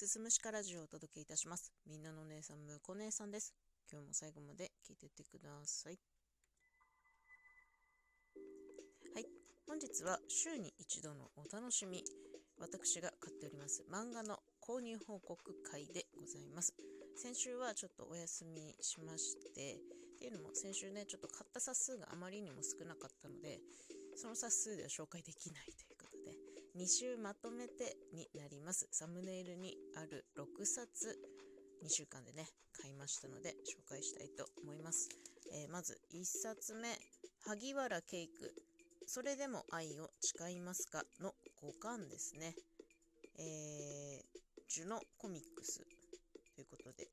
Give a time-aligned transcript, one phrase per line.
[0.00, 1.70] すすむしかラジオをお届けいたします。
[1.86, 3.52] みんなの姉さん、むこ姉さんです。
[3.92, 5.98] 今日も最後まで聞いてってください。
[9.12, 9.26] はい。
[9.68, 12.02] 本日は週に一度のお楽しみ。
[12.56, 15.36] 私が買っております漫画の購入報告
[15.70, 16.72] 会でございます。
[17.14, 23.60] 先週はちょっとお休みしまして、っていうのも先週ね、ちょっと買った冊数があまりにも少なかったので、
[24.16, 25.89] その冊数では紹介できないという、
[26.76, 28.86] 2週まとめてになります。
[28.92, 31.18] サムネイルにある6冊、
[31.82, 32.46] 2週間でね、
[32.80, 35.08] 買いましたので、紹介したいと思います。
[35.52, 36.96] えーまず1冊目、
[37.40, 38.54] 萩原ケイク、
[39.06, 41.02] それでも愛を誓いますか？
[41.20, 42.54] の5巻ですね。
[43.36, 45.80] えー、ジュノコミックス
[46.54, 47.08] ということで、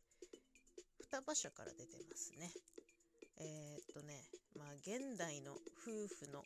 [1.01, 2.51] 双葉社から出てますね。
[3.37, 6.43] えー、っとね、まあ現代の夫婦の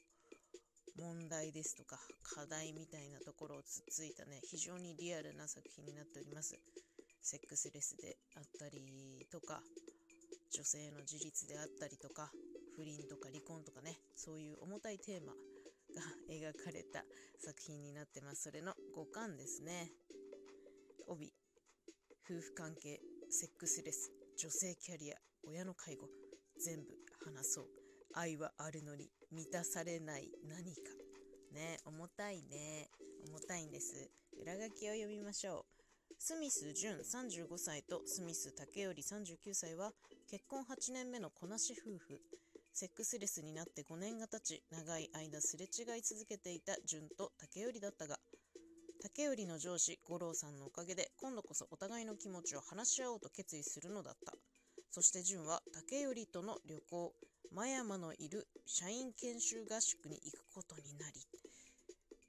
[1.02, 6.56] 問題ですとか課題みたいなところをつっついたね非常にリアルな作品になっております。
[7.22, 9.62] セックスレスであったりとか
[10.54, 12.32] 女性の自立であったりとか
[12.76, 17.04] 不倫とか離婚とかねそういう重たいテーマが 描かれた
[17.40, 18.44] 作品になってます。
[18.44, 19.92] それの5巻ですね。
[21.08, 21.34] 帯
[22.24, 26.08] 夫婦関係セックスレス女性キャリア親の介護
[26.58, 27.81] 全部話そう。
[28.16, 30.82] 愛はあるのに満たされない何か。
[31.54, 32.90] ね重たいね。
[33.28, 34.10] 重たいんです。
[34.42, 35.82] 裏書きを読みましょう。
[36.20, 39.92] スミス淳35歳とスミス竹頼39歳は
[40.30, 42.22] 結婚8年目の子なし夫婦。
[42.74, 48.18] セックスレスになって5年が経ち長い間すれ違い続けていた淳と竹頼だったが
[49.02, 54.34] 竹頼の上司五郎さんのおかげで今度こそお互いの気持ちを話し合おうと決意するのだった。
[54.92, 57.14] そして淳は竹頼との旅行。
[57.54, 61.28] 真山のいる社員研修合宿に行くことになり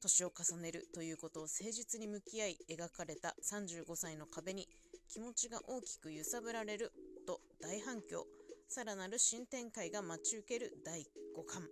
[0.02, 4.66] 年を重ねるということを誠実に向き合い描かれた35歳の壁に
[5.08, 6.92] 気持ちが大きく揺さぶられる
[7.24, 8.26] と大反響
[8.68, 11.04] さらなる新展開が待ち受ける第5
[11.46, 11.62] 巻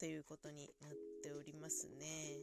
[0.00, 0.90] ということになっ
[1.22, 2.40] ておりますね。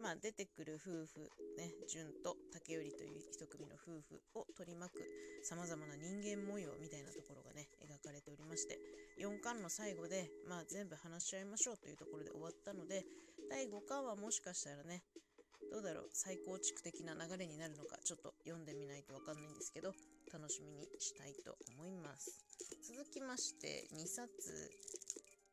[0.00, 1.24] まあ出てくる夫婦
[1.56, 5.00] ね純と竹頼という一組の夫婦を取り巻く
[5.42, 8.78] さまざまな人間模様みたいなところがね描かれておりまして
[9.18, 13.04] 4巻の最後でまあ全部話し合いましょうというところで終わったので
[13.50, 15.02] 第5巻はもしかしたらね
[15.72, 19.92] どうだろう再構築的な流れになるのかちょっと読んでみないとわかんないんですけど
[20.32, 22.44] 楽しみにしたいと思います。
[22.86, 24.28] 続きまして2冊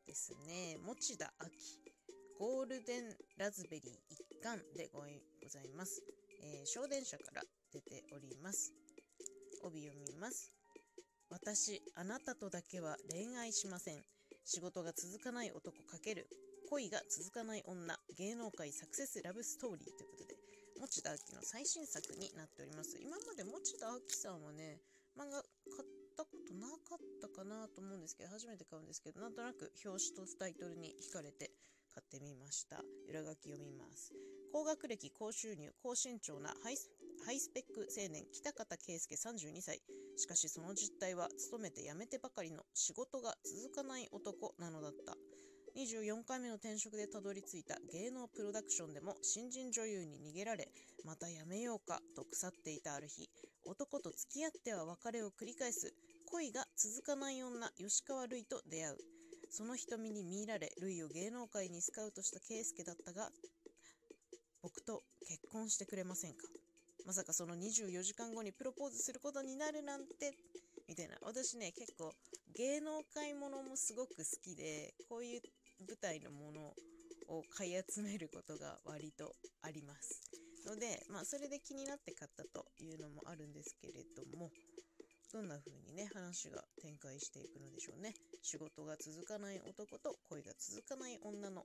[0.06, 0.76] ですね。
[0.84, 1.48] 持田明
[2.38, 5.04] ゴールデンラズベリー一巻でごご
[5.48, 6.02] ざいます、
[6.42, 7.42] えー、小電車から
[7.72, 8.72] 出ております。
[9.62, 10.53] 帯読みます。
[11.30, 14.02] 私あなたとだけは恋愛しません。
[14.44, 16.24] 仕事が続かない男×
[16.70, 17.98] 恋が続かない女。
[18.16, 20.36] 芸能界サクセスラブストーリーということで
[20.80, 22.98] 持田明の最新作になっております。
[23.00, 24.80] 今まで持田明さんはね
[25.16, 31.50] 漫画買ったことなかったかなと思うんですけど初めて買うんですけどなんとなく表紙とタイトルに惹かれて
[31.94, 32.82] 買ってみました。
[33.08, 34.12] 裏書き読みます。
[34.52, 36.90] 高学歴高収入高身長なハイス
[37.50, 39.80] ペック青年北方圭介32歳。
[40.16, 45.16] しかしその実態は勤めて辞めてばかりの仕事が続かない男なのだった。
[45.76, 50.68] 24回目の転職でたどり着いた芸能プロダクションでも新人女優に逃げられ
[51.04, 53.28] また辞めようかと腐っていたある日
[53.66, 55.92] 男と付き合っては別れを繰り返す。
[56.30, 58.96] 恋が続かない女吉川瑠衣と出会う。
[59.50, 63.30] その瞳に見入られ瑠衣を芸能界にスカウトした圭介だったが
[64.62, 66.46] 僕と結婚してくれませんか？
[67.04, 70.34] まさかその24時間後にプロポーズすることになるなんて
[70.88, 71.16] みたいな。
[71.22, 72.12] 私ね結構
[72.56, 75.40] 芸能界ものもすごく好きでこういう
[75.86, 76.72] 舞台のもの
[77.28, 80.22] を買い集めることが割とあります。
[80.66, 84.50] のでまあそれで気になって買ったというのもあるんですけれども
[85.32, 88.14] どんな風にね話が展開していくのでしょうね。
[88.40, 91.64] 仕事が続かない男と恋が続かない女の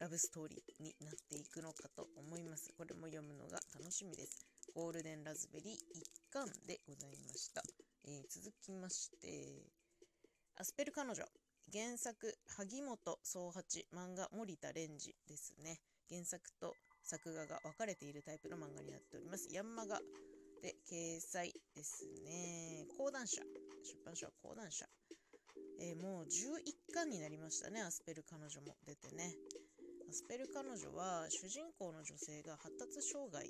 [0.00, 2.72] ラブストーリーになっていくのかと思います。
[2.76, 4.46] これも読むのが楽しみです。
[4.74, 7.62] ゴールデンラズベリー一巻でございました、
[8.06, 9.66] えー、続きまして
[10.56, 11.24] アスペル彼女
[11.72, 15.78] 原作萩本宗八漫画森田蓮司ですね。
[16.08, 19.48] 原作と作画が分かれているタイプの漫画になっております。
[19.52, 20.00] ヤンマガ
[20.62, 22.86] で掲載ですね。
[22.96, 23.42] 講談社。
[23.84, 24.86] 出版社は講談社、
[25.78, 27.80] えー、もう11巻になりましたね。
[27.82, 29.34] アスペル彼女も出てね。
[30.12, 33.46] スペル彼女は主人公の女性が発達障害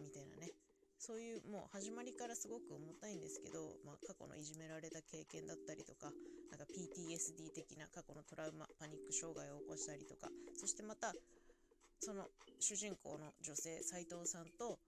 [0.00, 0.52] みたいなね。
[0.98, 6.10] そういうもう始まりからすごく重たいんですけど、まあ、過去のいじめられた経験だったりとか
[6.50, 10.26] なんか PTSD 的な過去のトラウマパニック障害を起こしたりとか
[10.58, 11.14] そしてまた
[12.00, 12.26] その
[12.58, 14.78] 主人公の女性斉藤さんと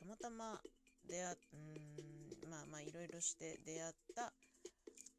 [0.00, 0.60] たまたま
[1.06, 4.32] 出会うんまあまあいろいろして出会った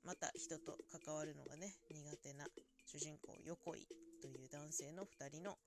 [0.04, 2.46] また人と関わるのがね苦手な
[2.88, 4.11] 主人公横井。
[4.32, 5.58] いう男性の2人の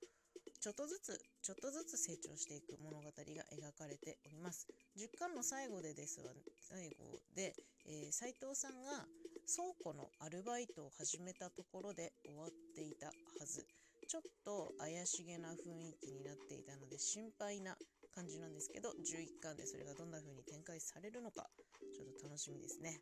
[0.59, 4.67] ちょっとずつちょっとずつ成長していく物語が描かれております。
[4.97, 7.53] 10巻の最後でですわ最後で、
[7.85, 9.05] えー、斉藤さんが
[9.45, 13.67] 倉庫のアルバイトを始めたところで終わっていたはず。
[14.07, 17.75] ちょっと怪しげな雰囲気になっていたので心配な
[18.13, 21.49] 感じなんですけど11巻でそれがどんな風に展開されるのか
[21.93, 23.01] ちょっと楽しみですね。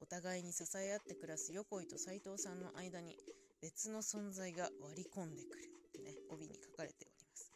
[0.00, 3.16] お互いに支え合って暮らす横井と斉藤さんの間に
[3.64, 7.48] 別の存在が割り込んでくるってね帯に書かれております。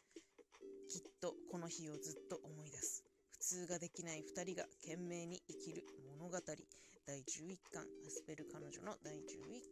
[0.88, 3.04] きっとこの日をずっと思い出す。
[3.32, 5.84] 普通ができない2人が懸命に生きる
[6.16, 6.38] 物語。
[6.40, 7.84] 第11巻。
[8.06, 9.20] アスペル彼女の第11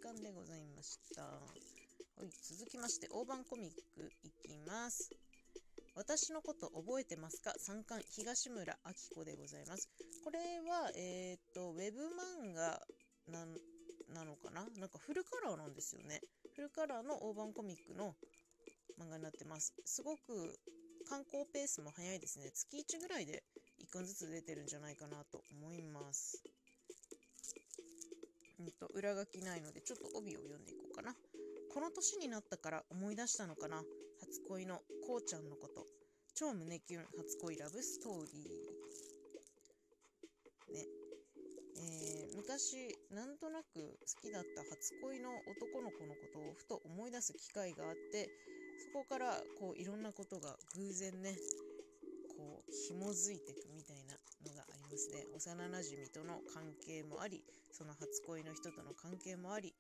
[0.05, 1.23] 巻でございました。
[1.23, 1.41] は
[2.21, 5.09] い続きまして大判コミックいきます。
[5.95, 7.55] 私のこと覚えてますか？
[7.57, 9.89] 三冠東村明子でございます。
[10.23, 12.01] これは、えっ、ー、と、ウェブ
[12.45, 12.83] 漫画
[13.29, 13.57] なん
[14.15, 14.67] なのかな？
[14.79, 16.21] なんかフルカラーなんですよね。
[16.55, 18.15] フルカラーの大判コミックの
[19.01, 19.75] 漫画になってます。
[19.85, 20.59] すごく
[21.09, 22.51] 観光ペースも早いですね。
[22.53, 23.43] 月1ぐらいで
[23.83, 26.43] 1巻ずつ出てるんじゃないかなと思います。
[28.59, 31.15] うんと、裏書きないので、ちょっと帯を読んでいこうかな。
[31.75, 33.83] この年になったから思い出したのかな？
[34.21, 35.85] 初恋のこうちゃんのこと
[36.35, 40.87] 超胸キュン初恋ラブストーリーね
[41.87, 48.29] えー、昔なんとなく好きだった初恋の男の子のことをふと思い出す機会があって
[48.93, 51.37] そこからこういろんなことが偶然ね
[52.37, 55.25] こう紐づいてくみたいなのがありますね。
[55.35, 57.43] 幼なじみとの関係もあり
[57.73, 59.73] その初恋の人との関係もあり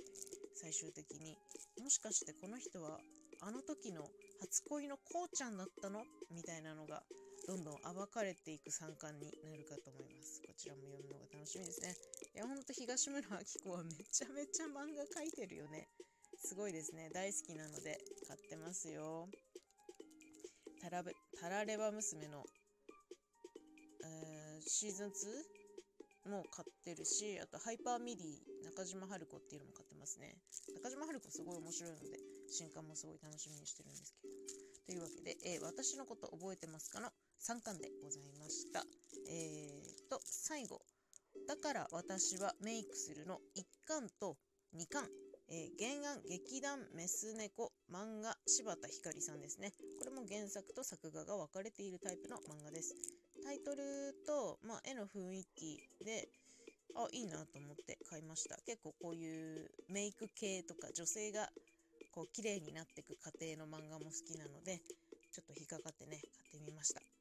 [0.54, 1.36] 最終的に
[1.82, 2.98] もしかしてこの人は
[3.42, 4.02] あの時の
[4.40, 6.04] 初恋のこうちゃんだったの？
[6.30, 7.02] みたいなのが
[7.46, 10.42] どんどん暴かれていく三冠になるかと思います。
[10.42, 11.94] こちらも読むのが楽しみですね。
[12.34, 15.86] いや、ほんと東村明子はめちゃめちゃ漫画描いてるよね。
[16.42, 17.08] すごいですね。
[17.14, 19.28] 大好きなので買ってますよ。
[20.82, 22.42] タラベタラレバ娘の、
[24.02, 25.08] えー、シーズン
[26.26, 26.30] 2?
[26.30, 30.34] も買ってるし、あとハイパーミディ中島ハルコっていうのも買ってますね。
[30.74, 32.18] 中島ハルコすごい面白いので、
[32.50, 34.34] 新刊もすごい楽しみにしてるんですけど。
[34.86, 37.10] というわけで、えー、私のこと覚えてますかの
[37.46, 38.82] 3巻でございました。
[39.30, 40.82] えーと、最後。
[41.46, 44.36] だから私はメイクするの1巻と
[44.74, 45.08] 2巻。
[45.48, 49.72] えー、原案劇団メス猫漫画シバタヒカリさんですね。
[50.00, 52.96] これも原作と作画が分かれているタイプの漫画です。
[53.44, 56.28] タイトルと、まあ、絵の雰囲気で、
[56.96, 58.56] あ、いいなと思って買いました。
[58.66, 61.48] 結構こういうメイク系とか女性が
[62.10, 64.80] こう綺麗になっていく過程の漫画も好きなので、
[65.30, 67.15] ちょっと引っかかってね、買ってみました。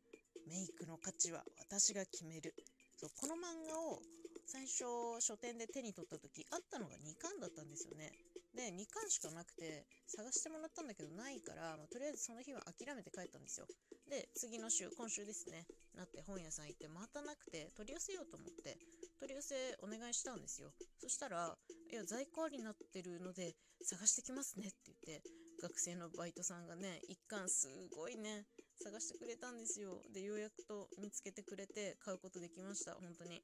[0.48, 2.56] メイクの価値は私が決める。
[2.98, 4.00] そう、この漫画を
[4.46, 4.86] 最初
[5.20, 8.12] 書店で手に取った時あったのが2巻だったんですよね。
[8.56, 13.68] で、2巻しかなくて探してもらったんだけどないから、まあ、とりあえずその日は諦めて帰ったんですよ。
[14.10, 18.78] で、次の週、今週ですね、なって本屋さん行ってまたなくて取り寄せようと思って
[19.20, 20.72] 取り寄せお願いしたんですよ。
[21.00, 21.58] そしたら、
[21.92, 25.24] いや、在庫ありになってるので探してきますねって言って、
[25.62, 28.46] 学生のバイトさんがね、一巻すごいね、
[28.84, 30.02] 探してくれたんですよ。
[30.14, 32.94] で、ようやくと見つけてくれて買うことできました。
[32.94, 33.42] 本当に。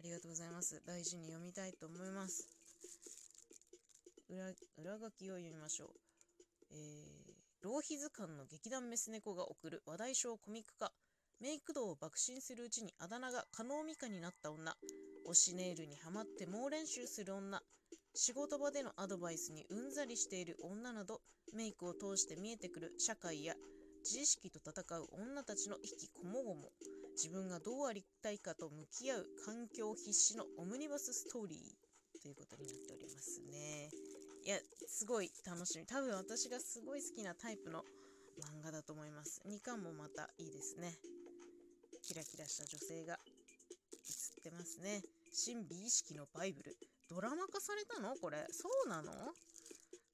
[0.00, 0.80] ありがとうございます。
[0.86, 2.48] 大事に読みたいと思います。
[4.28, 4.44] 裏、
[4.76, 5.88] 裏書きを読みましょう。
[6.70, 10.92] えー、浪費図鑑の劇団メス猫が送る話題賞コミック化。
[11.40, 14.76] メイク道を爆心するうちにあだ名が加納美香になった女。
[15.28, 17.62] 推しネイルにはまって猛練習する女。
[18.14, 21.20] 仕事場でのアドバイスにうんざりしている女など、
[21.54, 23.54] メイクを通して見えてくる社会や
[24.08, 26.72] 自意識と戦う女たちの意気こもごも。
[27.12, 33.90] 自分がどうありたいかと向き合う環境必至のオムニバスストーリーということになっておりますね。
[34.46, 35.84] いや、すごい楽しみ。
[35.84, 37.84] 多分私がすごい好きなタイプの
[38.40, 39.42] 漫画だと思います。
[39.46, 40.96] 2巻もまたいいですね。
[42.02, 43.36] キラキラした女性が映
[44.40, 45.02] ってますね。
[45.34, 46.78] 新美意識のバイブル。
[47.10, 48.16] ドラマ化されたの？
[48.16, 48.46] これ。
[48.52, 49.12] そうなの？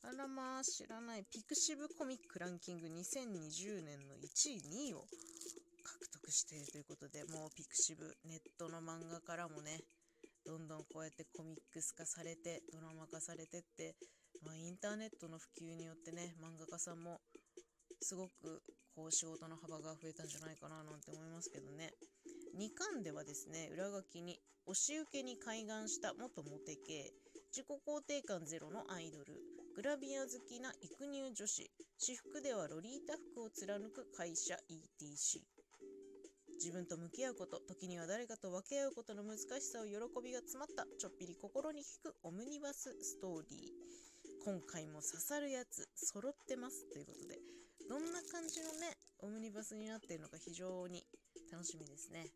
[0.05, 1.25] あらまあ、知らない。
[1.25, 5.07] ピクシブコミックランキング2020年の1位、2位を
[5.83, 9.81] 獲得しているということで、もうピクシブ、ネットの漫画からもね、
[10.45, 13.97] どんどんこうやってコミックス化されて、ドラマ化されてって、
[14.43, 17.23] まあ、インターネットの普及によってね、漫画家さんも
[18.03, 18.63] すごく
[18.95, 21.95] こう仕事の幅が増えたんじゃないかななんて思いますけどね。
[22.59, 27.11] 2巻ではですね、裏書きに、押し受けに開眼した元モテ系、
[27.55, 29.35] 自己肯定感ゼロのアイドル、
[29.75, 35.43] グラビア好きな育乳女子、私服ではロリータ服を貫く会社 ETC。
[36.63, 44.45] 自分と向き合うこと時には誰かと分け合うことの難しさを喜びが詰まったちょっぴり心に効くオムニバスストーリー。
[44.47, 47.41] 今回も刺さるやつ揃ってますということで
[47.89, 51.03] どんな感じのねオムニバスになっているのか非常に
[51.51, 52.31] 楽しみですね。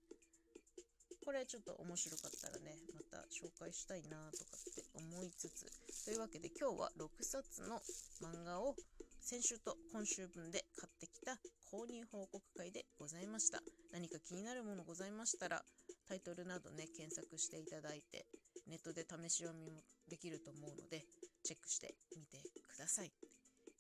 [1.28, 5.68] これちょっと面白かったらねまた紹介したいなとかって思いつつ。
[6.06, 7.85] というわけで今日は6冊の
[8.25, 8.73] 漫画を
[9.20, 11.37] 先週と今週分で買ってきた
[11.68, 13.61] 購入報告会でございました。
[13.92, 15.61] 何か気になるものございましたら
[16.08, 18.25] タイトルなどね検索していただいて
[18.66, 21.04] ネットで試し読みもできると思うので
[21.44, 22.40] チェックしてみて
[22.73, 23.12] ください。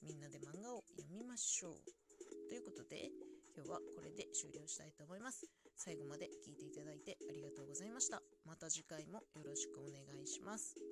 [0.04, 1.80] みんなで漫画を読みましょう。
[2.50, 3.08] ということで
[3.56, 5.57] 今日はこれで終了したいと思います。
[5.78, 8.20] 最後まで聞いていただいてありがとうございました。
[8.44, 10.87] また次回もよろしくお願いします。